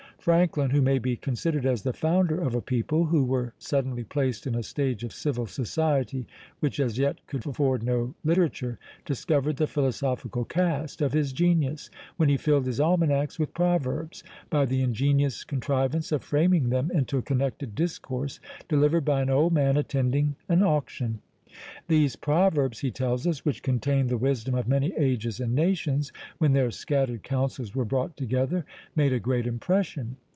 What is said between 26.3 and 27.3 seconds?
when their scattered